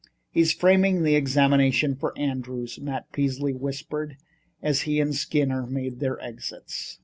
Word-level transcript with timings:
"He's 0.31 0.51
framing 0.51 1.03
the 1.03 1.13
examination 1.13 1.93
for 1.95 2.17
Andrews," 2.17 2.79
Matt 2.81 3.11
Peasley 3.11 3.53
whispered, 3.53 4.17
as 4.59 4.81
he 4.81 4.99
and 4.99 5.13
Skinner 5.13 5.67
made 5.67 5.99
their 5.99 6.19
exits. 6.19 6.97